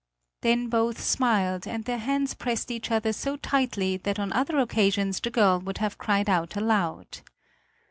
[0.41, 5.19] Then both smiled, and their hands pressed each other so tightly that on other occasions
[5.19, 7.19] the girl would have cried out aloud.